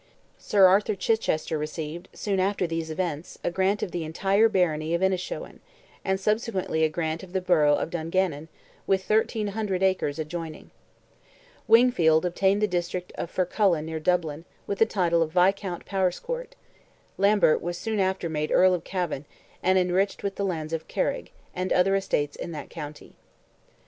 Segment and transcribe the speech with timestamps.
[0.39, 5.03] Sir Arthur Chichester received, soon after these events, a grant of the entire barony of
[5.03, 5.59] Innishowen,
[6.03, 8.47] and subsequently a grant of the borough of Dungannon,
[8.87, 10.71] with 1,300 acres adjoining;
[11.67, 16.55] Wingfield obtained the district of Fercullan near Dublin, with the title of Viscount Powerscourt;
[17.19, 19.25] Lambert was soon after made Earl of Cavan,
[19.61, 23.13] and enriched with the lands of Carig, and other estates in that county.